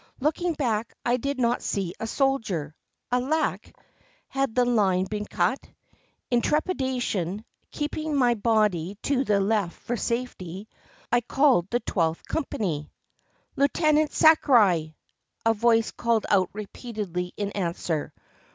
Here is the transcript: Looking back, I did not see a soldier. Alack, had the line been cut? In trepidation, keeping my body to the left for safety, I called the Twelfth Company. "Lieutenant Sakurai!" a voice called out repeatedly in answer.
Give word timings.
Looking 0.19 0.55
back, 0.55 0.95
I 1.05 1.17
did 1.17 1.37
not 1.39 1.61
see 1.61 1.93
a 1.99 2.07
soldier. 2.07 2.73
Alack, 3.11 3.71
had 4.29 4.55
the 4.55 4.65
line 4.65 5.05
been 5.05 5.25
cut? 5.27 5.59
In 6.31 6.41
trepidation, 6.41 7.45
keeping 7.69 8.15
my 8.15 8.33
body 8.33 8.97
to 9.03 9.23
the 9.23 9.39
left 9.39 9.79
for 9.83 9.95
safety, 9.95 10.67
I 11.11 11.21
called 11.21 11.69
the 11.69 11.81
Twelfth 11.81 12.25
Company. 12.27 12.89
"Lieutenant 13.55 14.11
Sakurai!" 14.11 14.95
a 15.45 15.53
voice 15.53 15.91
called 15.91 16.25
out 16.31 16.49
repeatedly 16.51 17.35
in 17.37 17.51
answer. 17.51 18.11